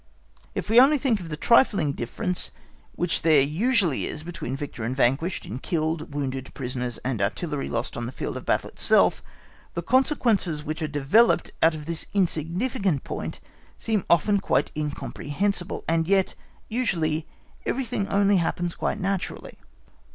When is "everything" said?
17.67-18.07